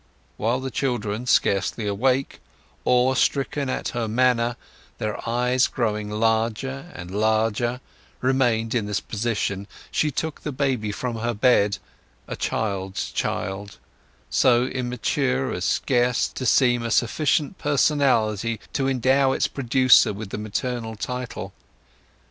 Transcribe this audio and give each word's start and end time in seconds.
While 0.35 0.59
the 0.61 0.71
children, 0.71 1.27
scarcely 1.27 1.85
awake, 1.85 2.39
awe 2.85 3.13
stricken 3.13 3.69
at 3.69 3.89
her 3.89 4.07
manner, 4.07 4.55
their 4.97 5.29
eyes 5.29 5.67
growing 5.67 6.09
larger 6.09 6.91
and 6.95 7.11
larger, 7.11 7.79
remained 8.19 8.73
in 8.73 8.87
this 8.87 8.99
position, 8.99 9.67
she 9.91 10.09
took 10.09 10.41
the 10.41 10.51
baby 10.51 10.91
from 10.91 11.17
her 11.19 11.35
bed—a 11.35 12.35
child's 12.37 13.11
child—so 13.11 14.65
immature 14.65 15.53
as 15.53 15.65
scarce 15.65 16.27
to 16.29 16.47
seem 16.47 16.81
a 16.81 16.89
sufficient 16.89 17.59
personality 17.59 18.59
to 18.73 18.87
endow 18.87 19.33
its 19.33 19.47
producer 19.47 20.13
with 20.13 20.31
the 20.31 20.39
maternal 20.39 20.95
title. 20.95 21.53